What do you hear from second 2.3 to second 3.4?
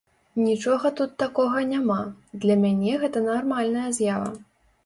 для мяне гэта